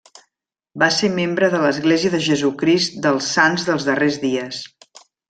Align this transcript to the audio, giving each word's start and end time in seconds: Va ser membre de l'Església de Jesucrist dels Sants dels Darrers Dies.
Va 0.83 0.87
ser 0.99 1.09
membre 1.17 1.49
de 1.55 1.59
l'Església 1.65 2.11
de 2.15 2.21
Jesucrist 2.29 2.97
dels 3.07 3.29
Sants 3.37 3.67
dels 3.69 3.87
Darrers 3.91 4.19
Dies. 4.25 4.65